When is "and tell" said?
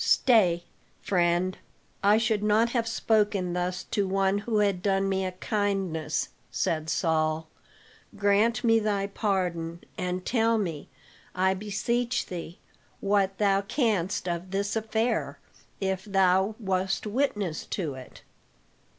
9.99-10.57